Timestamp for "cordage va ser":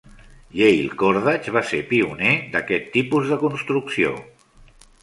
1.01-1.83